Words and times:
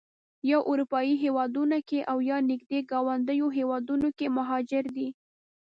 یا 0.49 0.57
اروپایي 0.71 1.13
هېوادونو 1.23 1.77
کې 1.89 1.99
او 2.11 2.17
یا 2.29 2.37
نږدې 2.51 2.79
ګاونډیو 2.91 3.47
هېوادونو 3.57 4.07
کې 4.17 4.27
مهاجر 4.37 4.83
دي. 4.95 5.07